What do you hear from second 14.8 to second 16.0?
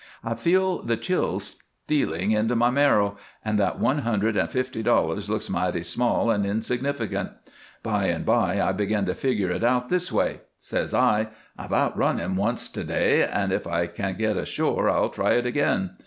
I'll try it again.'